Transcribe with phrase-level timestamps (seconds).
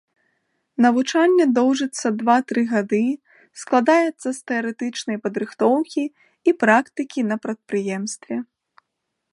[0.83, 3.01] Навучанне доўжыцца два-тры гады,
[3.63, 6.03] складаецца з тэарэтычнай падрыхтоўкі
[6.53, 8.35] і практыкі на прадпрыемстве.